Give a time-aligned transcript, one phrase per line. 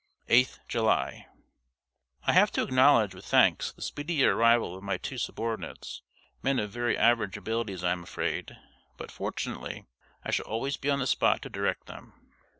[0.29, 1.27] 8th July.
[2.25, 6.01] I have to acknowledge, with thanks, the speedy arrival of my two subordinates
[6.41, 8.57] men of very average abilities, I am afraid;
[8.97, 9.85] but, fortunately,
[10.25, 12.13] I shall always be on the spot to direct them.